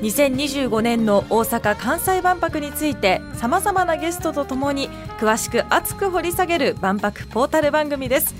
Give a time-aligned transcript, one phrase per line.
[0.00, 8.34] 2025年の大阪・関西万博についてさまざまなゲストとともに詳しく熱く掘り下げる万博ポータル番組です。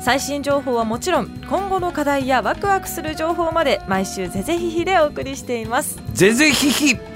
[0.00, 5.98] 最新情報はもちろん今後の課題やワクワクする情報まで毎週ぜぜひひでお送りしています。
[6.12, 7.13] ぜぜひひ。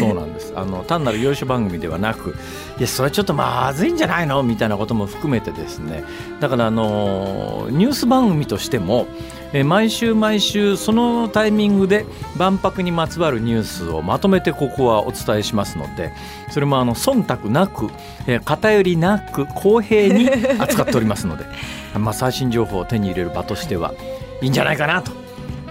[0.00, 0.52] そうなんです。
[0.56, 2.34] あの単なる幼少番組ではなく
[2.78, 4.42] いやそれはちょっとまずいんじゃないの？
[4.42, 6.04] みたいなことも含めてですね。
[6.40, 9.06] だからあのニュース番組としても
[9.52, 16.12] え毎週毎週そのタイミングで万博にまつわるニュースをまとめてここはお伝えしますので
[16.50, 17.90] それもあの忖度なく
[18.26, 21.44] え偏りなく公平に扱っておりますので
[21.98, 23.92] まあ最新情報を手に入れる場としては
[24.40, 25.12] いいんじゃないかなと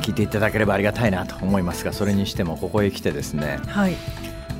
[0.02, 3.96] 聞いていただければありがたいなと思いますがそれにしてもここへ来てですね、はい。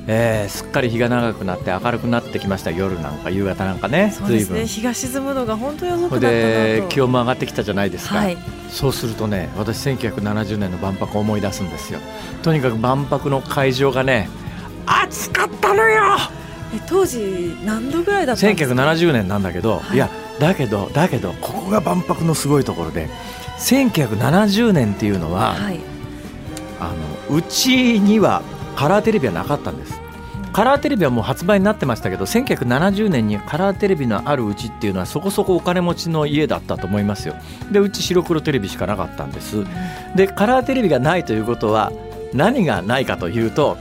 [0.06, 4.66] えーすっかり日が長くなって明るくなってきました夜なんか夕方なんかねそうですね。
[4.66, 6.30] 日が沈むのが本当に遅くそなったなと。
[6.30, 8.36] れで気温も上がってきたじゃないですか、はい。
[8.68, 12.00] そうするとね私1970年の万博を思い出すんですよ。
[12.42, 14.28] とにかく万博の会場がね
[14.86, 16.16] 暑かったのよ。
[16.74, 19.96] え当時何度ぐらいだったんですか？1970年なんだけど、はい。
[19.96, 20.08] い、や
[20.42, 23.08] だけどだけどここが万博のすごいところで
[23.58, 25.78] 1970年っていうのは、はい。
[26.80, 26.92] あ
[27.30, 28.42] のうちには
[28.74, 30.00] カラーテレビはなかったんです。
[30.52, 37.36] カラーテレビはもう発売になってましたけど1970年にカラーテレビのあるうちっていうのはそこそこお金持ちの家だったと思いますよ。
[37.70, 39.64] でうち白黒テレビしかなかったんです。
[40.16, 41.92] でカラーテレビがないということは
[42.34, 43.78] 何がないかというと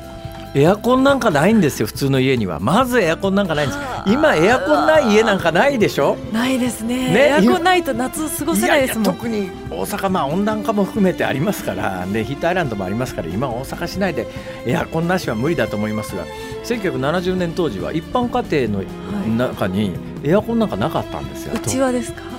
[0.53, 2.59] エアコンなんかないんですよ普通の家には。
[2.59, 3.79] まずエアコンなんかないんです。
[3.79, 6.17] はあ今エアコンない家なんかないでしょ？
[6.33, 7.13] ないですね。
[7.13, 9.03] ねエアコンないと夏過ごせないですもん。
[9.05, 14.27] 特に大阪まあ温暖化も含めてありますからでヒートアイランドもありますから今大阪市内で
[14.65, 16.25] エアコンなしは無理だと思いますが
[16.65, 19.93] 1970年当時は一般家庭の中に
[20.23, 21.53] エアコンなんかなかったんですよ。
[21.55, 22.23] うちはですか？
[22.27, 22.30] う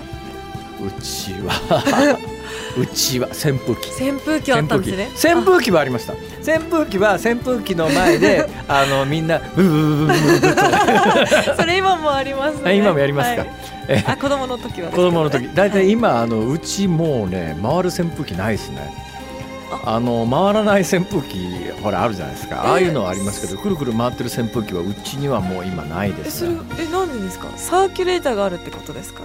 [1.00, 2.19] ちは。
[2.77, 3.28] うちは。
[3.28, 3.91] 扇風機。
[4.03, 5.10] 扇風機はあったんですね。
[5.34, 5.71] 扇風機。
[5.71, 6.15] はありました。
[6.43, 13.50] 扇風機は扇風機の前で あのみんなブーブーブーブーブーとあそれ今もありますね今もやりますかはい
[13.88, 18.93] えあ子供の時はね子供の時大体はい今あのうちもうね回る扇風機ないですね
[19.84, 21.49] あの回らない扇風機
[21.82, 29.22] ほらあるじゃないですかああいうのはありますけどくるくる回ってる扇風機はうちにはもう今ないでえそれすねえなんでですかサーキュレーターがあるってことですか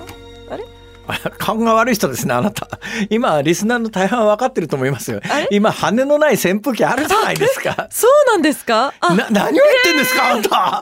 [1.38, 2.68] 勘が悪い人ですねあなた。
[3.09, 5.22] 今リスナーの大半は分かってると思いますよ。
[5.51, 7.88] 今羽のない扇風機あるじゃないですか。
[7.91, 8.94] そうなんですか？
[9.00, 10.81] あな何を言ってんですかあなた。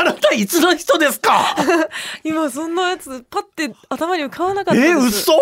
[0.00, 1.56] あなたいつの人ですか？
[2.24, 5.30] 今そんなやつパッて頭に浮かばなかったえです。
[5.30, 5.32] 嘘！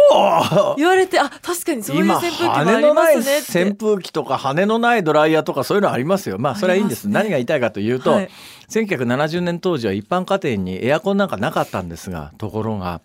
[0.77, 3.19] 言われてあ確かにそういう今扇風機もあ羽ります
[3.55, 6.37] ね扇風機とか羽のないドライヤーとかそういうのありますよ。
[6.39, 7.05] まあそれはいいんです。
[7.07, 7.13] ね。
[7.15, 8.31] 何が言いたいかというと、はい。
[8.71, 13.01] 1970年当時は一般家庭にエアコンなんかなかったんですがところが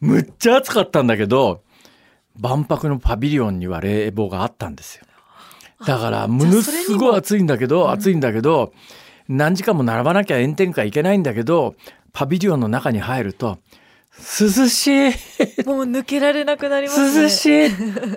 [0.00, 1.62] むっちゃ暑かったんだけど
[2.38, 5.04] 万博のパビリオンには冷房があったんですよ。
[5.86, 6.44] だからも。
[6.44, 8.72] のすごい暑いんだけど暑いんだけど
[9.28, 11.74] 何時間も並ばなきゃ炎天下いけないんだけど
[12.12, 13.58] パビリオンの中に入ると
[14.18, 15.10] 涼しい。
[15.64, 17.22] もう抜けられなくなりますね。
[17.22, 17.70] 涼しい。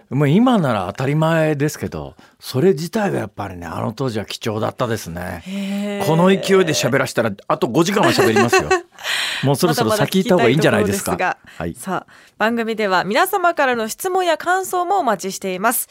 [0.10, 6.04] もう今なら当たり前ですけどそれ自体がやっぱりねあの当時は貴重だったですね。
[6.08, 8.70] この勢いで喋らせたらあと5時間は喋りますよ。
[9.44, 11.38] もうそろそろ先行った方がいいんじゃないですか。
[11.78, 15.90] さあ番組では皆様からの質問や感想もお待ちしています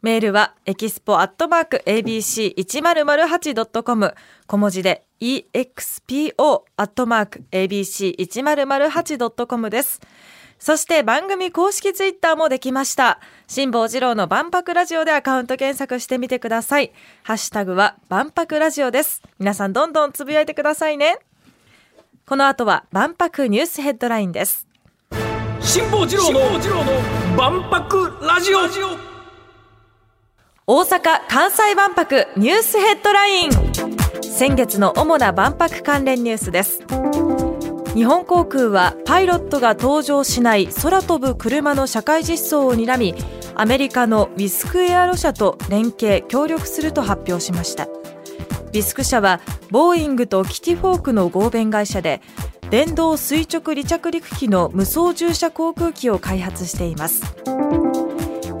[0.00, 4.14] メールはエキスポアットマーク ABC1008.com
[4.46, 10.00] 小文字で EXPO アットマーク ABC1008.com です。
[10.60, 13.18] そして番組公式ツイッターもできました。
[13.48, 16.92] 辛坊治郎の万博ラジオでアカウント検索してみてください。
[17.24, 19.20] ハッシュタグは万博ラジオです。
[19.38, 21.18] 皆さんどんどんつぶやいてくださいね。
[22.26, 24.68] この後は万博ニュースヘッドラインです。
[25.60, 26.40] 辛坊治郎の
[27.36, 29.17] 万博ラジオ。
[30.70, 33.50] 大阪・関西万博ニュースヘッドライン。
[34.22, 36.82] 先月の主な万博関連ニュースです。
[37.94, 43.14] 日本航空はパイロットが搭乗しない空飛ぶ車の社会実装を睨み
[43.54, 47.88] アメリカのウィスクエアロ社と連携協力すると発表しました。
[48.70, 49.40] ビスク社は
[49.70, 52.20] ボーイングとキティフォークの合弁会社で
[52.68, 57.22] 電動垂直離着陸機の無操縦者航空機を開発しています。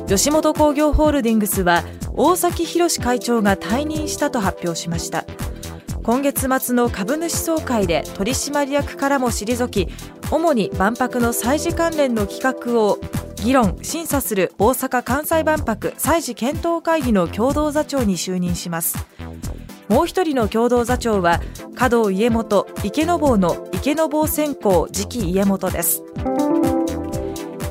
[0.08, 1.84] 吉本興業ホールディングスは
[2.14, 5.26] 大崎宏会長が退任したと発表しました。
[6.02, 9.88] 今月末の株主総会で取締役からも退き
[10.30, 12.98] 主に万博の催事関連の企画を
[13.36, 18.96] 議論審査する大阪・関西万博催事検討会議の共同座長に就任します。
[19.88, 21.40] もう一人の共同座長は
[21.74, 26.02] 加藤家元池坊の池坊専攻次期家元です。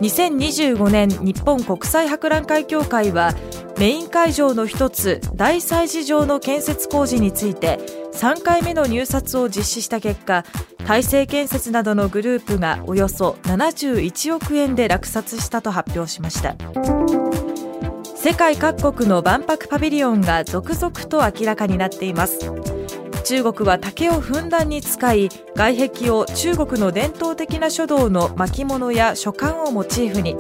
[0.02, 3.34] 2025年日本国際博覧会協会は
[3.80, 7.80] メイン会場の一つ大祭事場の建設工事について
[8.14, 10.44] 3回目の入札を実施した結果
[10.86, 16.56] 大成建設などのグループがおよそ71億円で落札したと発表しました。
[18.16, 22.40] 世界各国の万博パビリオンが続々と明らかになっています。
[23.28, 30.38] 中国は竹をふんだんに使い外壁を中国の伝統的な書道の巻物や書簡をモチーフに。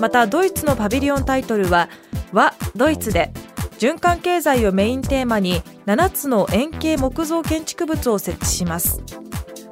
[0.00, 1.88] またドイツのパビリオンタイトルは
[2.32, 3.30] 和ドイツで
[3.78, 9.04] 循環経済をメインテーマに7つの円形木造建築物を設置します。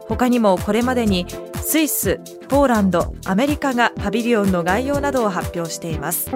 [0.06, 1.26] 他にもこれまでに
[1.60, 6.30] スイス、ポーランド、アメリカがパビリオンの概要などを発表しています。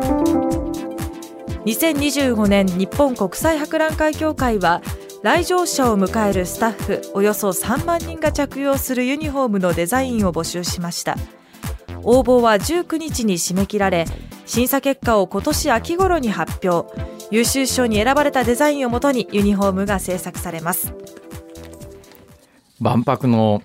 [1.65, 4.83] 2025年日本国際博覧会協会は
[5.23, 11.17] 来場者を迎えるスタッフおよそ3万人が着用するユニフォームのデザインを募集しました。
[12.03, 14.07] 応募は19日に締め切られ
[14.45, 16.91] 審査結果を今年秋頃に発表。
[17.31, 20.93] 優秀賞に選ばれたデザインをもとにユニフォームが制作されます。
[22.81, 23.63] 万博の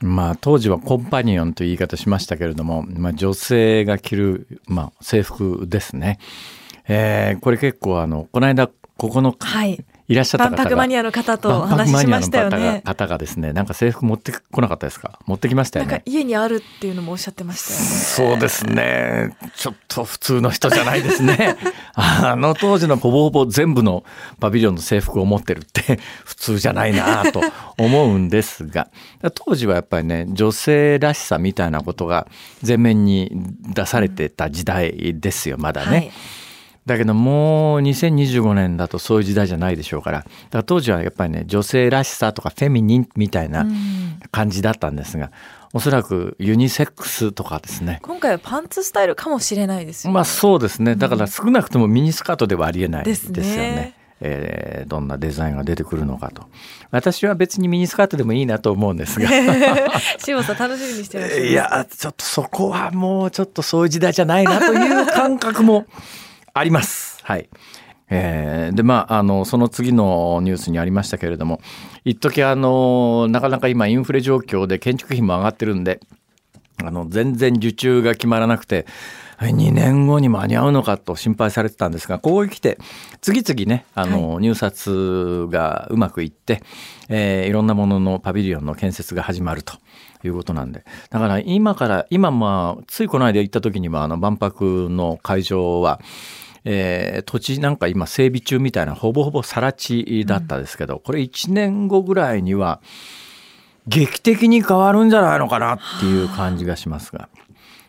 [0.00, 6.18] まあ、当時はコンパニオンという言い方しましたけれども、まあ、女性が着る、まあ、制服ですね。
[6.88, 10.56] えー、これ結構あのこの間ここの、はい、いらっしゃった方が。
[10.56, 12.82] 万博マニアの方とお話ししましたよね。
[12.84, 13.54] 方がですね。
[13.54, 15.18] なんか制服持ってこなかったですか？
[15.26, 16.02] 持ってきましたよね。
[16.04, 17.84] 家にあるっていうのもおっしゃってましたよね。
[17.86, 19.34] そうですね。
[19.56, 21.56] ちょっと普通の人じゃないですね。
[21.96, 24.04] あの当時のほぼほぼ全部の
[24.38, 27.40] パビリオンの制服を持ってるって普通じゃないなと
[27.78, 28.88] 思うんですが。
[29.34, 32.26] 当時はやっぱりね女性らしさみたいなことが
[32.66, 33.30] 前面に
[33.74, 35.96] 出されてた時代ですよまだね。
[35.96, 36.12] はい
[36.86, 40.18] だけどもう2025年だとそういう時代じゃないでしょうから。
[40.18, 43.66] だから当時はやっぱりね女性らしさとかフェミニンみたいな
[44.32, 45.30] 感じだったんですが、
[45.72, 48.00] おそらくユニセックスとかですね。
[48.02, 50.14] 今回はパンツスタイルかもしれないですよね。
[50.14, 50.96] まあそうですね。
[50.96, 53.42] だから少なくともミニスカートではありえないですよね。
[53.42, 53.94] ね。
[54.24, 56.44] えー、どんなデザインが出てくるのかと。
[56.90, 59.28] 私は別にミニスカートでもいいなと思うんですが。
[60.18, 65.86] 志保さん楽しみにしてらっしゃいやちょっとそこはもうちょっとそういう時代じゃないなという感覚も
[66.54, 67.20] あります。
[67.22, 67.48] はい。
[68.14, 71.62] えー、でまああのその次のニュースにありましたけれども
[72.04, 75.98] 一時あのなかなか今インフレ状況で建築費も上がってるんで
[76.84, 78.86] あの全然受注が決まらなくて
[79.50, 82.78] 2年後に間に合うのかと心配されてたんですがここへ来て
[83.20, 86.62] 次々ねあの、入札がうまくいって、
[87.08, 89.74] えー、いろんなもののパビリオンの建設が始まると。
[90.24, 90.84] いうことなんで。
[91.10, 96.00] だから今から今まあついこの間行った時にはあの万博の会場は
[96.64, 102.80] えー、土地なんか今整備中みたいなほぼほぼ更地だったですけど、これ1年後ぐらいには
[103.86, 107.28] 劇的に変わるんじゃないのかなっていう感じがしますが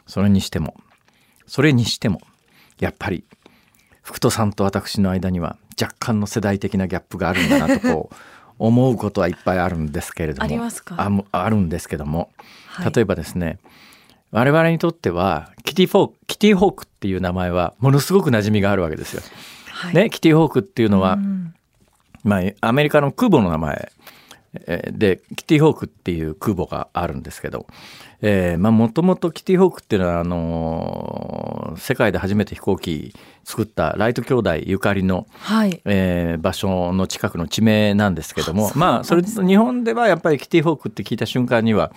[0.08, 0.76] それにしても
[1.48, 2.22] それにしても
[2.80, 3.24] やっぱり
[4.02, 8.16] 福戸さんと私の間には若干の世代的なギャップがあるんだなとこう
[8.60, 10.46] 思うことはいっぱいあるんですけれども。
[11.32, 12.30] あるんですけども、
[12.94, 13.58] 例えばですね、
[14.32, 19.22] 我々にとってはキティフォークキティホークっていう名前はものすごく馴染みがあるわけですよ。
[19.68, 21.18] はい、ね、キティホークっていうのは、
[22.24, 23.92] まあ、アメリカの空母の名前
[24.54, 27.66] でキティホークっていう空母があるんですけど
[28.22, 41.92] もともとキティホークっていうのはあのー、世界で初めて飛行機作ったライト兄弟ゆかりの、はい、えー、場所の近くの地名なんですけどもまあそれ日本ではやっぱりキティホークって聞いた瞬間には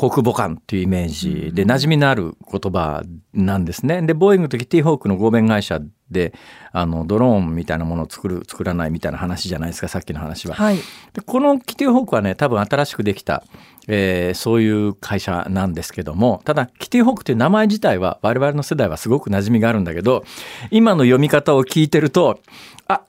[0.00, 3.02] 航空母艦っていうイメージで馴染みのある言葉
[3.34, 4.00] なんですね。
[4.00, 5.78] で、ボーイングとキティホークの合弁会社
[6.10, 6.32] で、
[6.72, 10.54] あの、ドローンみたいなものを作る、作らないみたいな話じゃないですか、さっきの話は。
[10.54, 13.44] はい、でこのキティホークはね、多分新しくできた、
[13.88, 20.24] えー、そういう会社なんですけども、ただ、キティホークっていう名前自体は我々の世代はすごく馴染みがあるんだけど、
[20.70, 22.40] 今の読み方を聞いてると、
[22.88, 23.02] あ、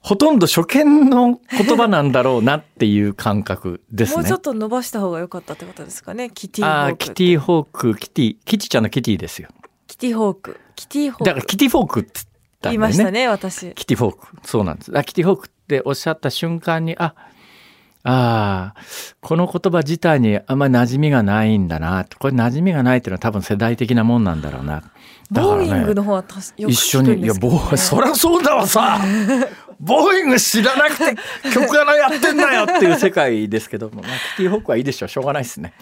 [0.00, 4.16] ほとんど初見の言葉なんだろうなっていう感覚ですね。
[4.18, 6.30] もうちょっと伸ばした方が良かったってことですかね。
[6.30, 6.92] キティホーク。
[6.92, 9.48] あキティホーク、キティ、キティちゃんのキティですよ。
[9.86, 10.60] キティホーク。
[10.76, 11.24] キティホーク。
[11.24, 12.72] だからキティフォークって言ったんだね。
[12.72, 13.72] 言いましたね、私。
[13.74, 14.26] キティフォーク。
[14.44, 14.96] そうなんです。
[14.96, 17.14] あキティフォークっておっしゃった瞬間に、あ、
[18.04, 18.74] ああ、
[19.20, 22.06] この言葉自体にあんまり馴染みがないんだな。
[22.18, 24.82] これ馴染みがないっていうのは多分世代的なもんなんだろうな。
[25.30, 26.24] ボーイングの方は
[26.56, 28.98] 一緒に、いや、ボー、そりゃそうだわさ
[29.80, 31.16] ボーイング知らなくて
[31.54, 35.08] 曲穴やってんなよっていう世界ですけども、まあ、キティホークはいいでしょう。
[35.08, 35.72] しょうがないですね。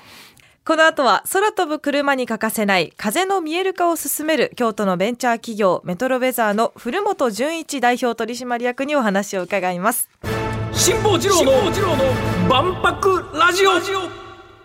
[0.65, 10.09] この後は空飛ぶ車に欠かせない風の見える化を進める京都のベンチャー企業メトロウェザーの古本純一代表取締役にお話を伺います。
[10.73, 11.53] 辛坊治郎の
[12.49, 13.71] 万博ラジオ。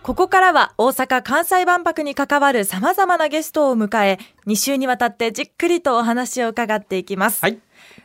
[0.01, 7.59] ここからは大阪・関西万博に関わる様々なゲストを迎え2週にわたってじっくりとお話を伺っていきます、はい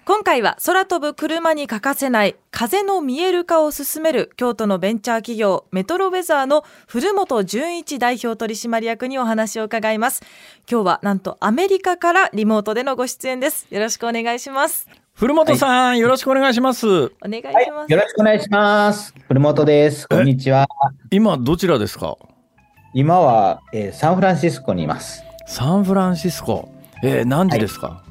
[0.09, 10.23] 今回は空飛ぶ車に欠かせない風の見える化を進める京都のベンチャー企業メトロウェザーの古本純一代表取締役にお話を伺います
[10.71, 16.87] 今日はなんとアメリカからリモートでのご出演ですよろしくお願いします古本さん、よろしくお願いします。
[16.87, 19.13] お願いしはいます、、よろしくお願いします。
[19.27, 20.07] 古本です。
[20.07, 20.69] こんにちは。
[21.11, 22.19] 今どちらですか？
[22.93, 25.25] 今は、えーサンフランシスコにいます。
[25.47, 26.69] サンフランシスコ。
[27.03, 28.03] えー、何時ですか、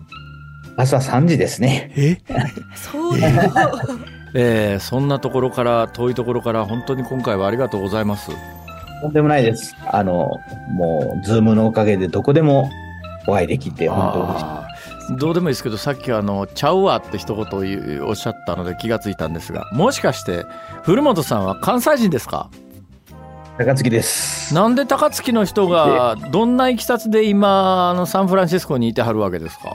[0.77, 1.91] 朝3時ですね。
[1.95, 2.17] え？
[2.75, 3.27] そうよ
[4.37, 8.31] えー、そんなところから遠いところから本当に今回はありがとうございます。
[9.01, 9.75] とんでもないです。
[9.87, 10.29] あの、
[10.73, 12.69] もう、ズームのおかげでどこでも
[13.27, 15.17] お会いできて、本当嬉しい。
[15.19, 20.45] どうでもいいですけどさっきあの「ちゃうわ」って一言おっしゃったので気がついたんですがもしかして
[20.81, 22.49] 古本さんは関西人ですか？
[23.59, 24.51] 高槻です。
[24.55, 29.73] なんで高槻の人がどんないきさつで今あのサンフランシスコにいてはるわけですか？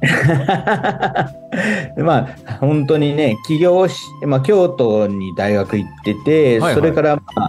[1.98, 2.28] まあ、
[2.60, 7.48] 本当にね、起業し、まあ、京都に大学行ってて、はいはいそれから、まあ、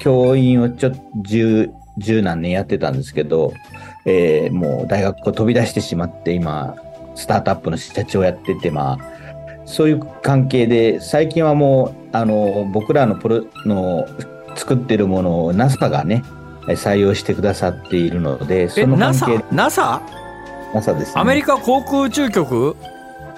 [0.00, 3.52] 教員をちょっと十、十何年やってたんですけど、
[4.06, 6.74] えーもう大学を飛び出してしまって、今、
[7.14, 8.98] スタートアップの社長やってて、まあ、
[9.66, 14.06] そういう関係で、最近はもう、あの、僕らのプロの
[14.56, 16.24] 作ってるものを NASA がね、
[16.66, 19.26] 採用してくださっているので、えその関 NASA?
[19.26, 20.02] 係で、NASA?
[20.74, 21.20] NASA です、ね。
[21.20, 22.76] アメリカ航空宇宙局？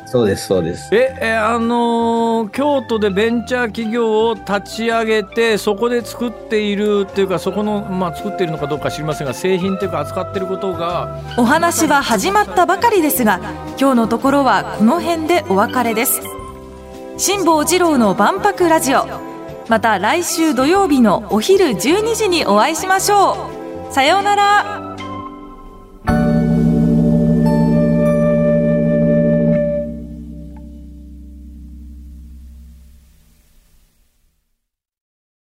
[0.07, 0.91] そうです、そうです。
[0.93, 13.39] ええあのー京都でベンチャー企業を立ち上げてそこで作っているっていうかそこの、まあ、作っているのかどうか知りませんが製品っていうか扱っていることがお話は始まったばかりですが
[13.79, 16.21] 今日のところはこの辺でお別れです。
[17.17, 19.07] 辛坊治郎の万博ラジオ。
[19.69, 23.49] また来週土曜日のお昼12時にお会いしましょ
[23.89, 23.93] う。
[23.95, 24.92] さようなら